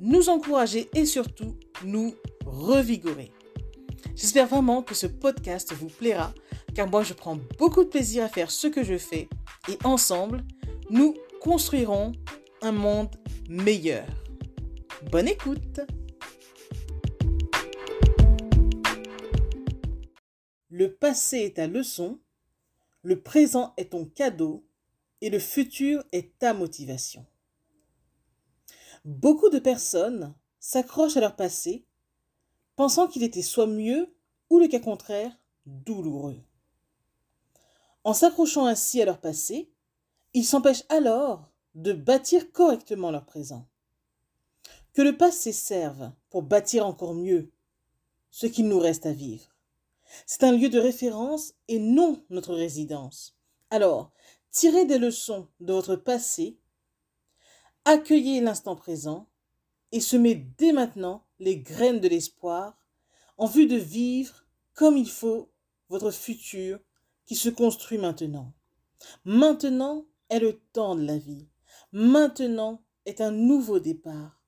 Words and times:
nous 0.00 0.28
encourager 0.28 0.88
et 0.94 1.06
surtout 1.06 1.56
nous 1.84 2.14
revigorer. 2.44 3.32
J'espère 4.14 4.46
vraiment 4.46 4.82
que 4.82 4.94
ce 4.94 5.06
podcast 5.06 5.72
vous 5.72 5.88
plaira 5.88 6.32
car 6.74 6.88
moi 6.88 7.02
je 7.02 7.14
prends 7.14 7.38
beaucoup 7.58 7.84
de 7.84 7.88
plaisir 7.88 8.24
à 8.24 8.28
faire 8.28 8.50
ce 8.50 8.66
que 8.66 8.84
je 8.84 8.98
fais 8.98 9.28
et 9.68 9.78
ensemble, 9.84 10.44
nous 10.90 11.14
construirons 11.40 12.12
un 12.62 12.72
monde 12.72 13.16
meilleur. 13.48 14.06
Bonne 15.10 15.28
écoute 15.28 15.80
Le 20.68 20.92
passé 20.92 21.38
est 21.38 21.56
ta 21.56 21.66
leçon, 21.66 22.18
le 23.02 23.20
présent 23.20 23.72
est 23.78 23.92
ton 23.92 24.04
cadeau 24.04 24.66
et 25.22 25.30
le 25.30 25.38
futur 25.38 26.04
est 26.12 26.38
ta 26.38 26.52
motivation. 26.52 27.24
Beaucoup 29.06 29.50
de 29.50 29.60
personnes 29.60 30.34
s'accrochent 30.58 31.16
à 31.16 31.20
leur 31.20 31.36
passé, 31.36 31.86
pensant 32.74 33.06
qu'il 33.06 33.22
était 33.22 33.40
soit 33.40 33.68
mieux 33.68 34.12
ou 34.50 34.58
le 34.58 34.66
cas 34.66 34.80
contraire, 34.80 35.30
douloureux. 35.64 36.42
En 38.02 38.14
s'accrochant 38.14 38.66
ainsi 38.66 39.00
à 39.00 39.04
leur 39.04 39.20
passé, 39.20 39.70
ils 40.34 40.44
s'empêchent 40.44 40.82
alors 40.88 41.52
de 41.76 41.92
bâtir 41.92 42.50
correctement 42.50 43.12
leur 43.12 43.24
présent. 43.24 43.68
Que 44.92 45.02
le 45.02 45.16
passé 45.16 45.52
serve 45.52 46.10
pour 46.28 46.42
bâtir 46.42 46.84
encore 46.84 47.14
mieux 47.14 47.52
ce 48.32 48.48
qu'il 48.48 48.66
nous 48.66 48.80
reste 48.80 49.06
à 49.06 49.12
vivre. 49.12 49.54
C'est 50.26 50.42
un 50.42 50.50
lieu 50.50 50.68
de 50.68 50.80
référence 50.80 51.54
et 51.68 51.78
non 51.78 52.24
notre 52.28 52.54
résidence. 52.54 53.38
Alors, 53.70 54.10
tirez 54.50 54.84
des 54.84 54.98
leçons 54.98 55.46
de 55.60 55.72
votre 55.72 55.94
passé, 55.94 56.58
accueillez 57.86 58.40
l'instant 58.40 58.76
présent 58.76 59.26
et 59.92 60.00
semez 60.00 60.34
dès 60.34 60.72
maintenant 60.72 61.24
les 61.38 61.58
graines 61.58 62.00
de 62.00 62.08
l'espoir 62.08 62.76
en 63.38 63.46
vue 63.46 63.66
de 63.66 63.76
vivre 63.76 64.44
comme 64.74 64.98
il 64.98 65.08
faut 65.08 65.50
votre 65.88 66.10
futur 66.10 66.80
qui 67.24 67.36
se 67.36 67.48
construit 67.48 67.96
maintenant. 67.96 68.52
Maintenant 69.24 70.04
est 70.28 70.40
le 70.40 70.60
temps 70.72 70.96
de 70.96 71.04
la 71.04 71.16
vie. 71.16 71.46
Maintenant 71.92 72.82
est 73.06 73.20
un 73.20 73.30
nouveau 73.30 73.78
départ. 73.78 74.42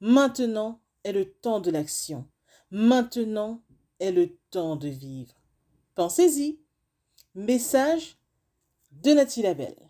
Maintenant 0.00 0.80
est 1.04 1.12
le 1.12 1.30
temps 1.30 1.60
de 1.60 1.70
l'action. 1.70 2.28
Maintenant 2.70 3.62
est 4.00 4.12
le 4.12 4.36
temps 4.50 4.76
de 4.76 4.88
vivre. 4.88 5.34
Pensez-y. 5.94 6.58
Message 7.36 8.16
de 8.90 9.12
Nathalie 9.12 9.42
Labelle. 9.42 9.89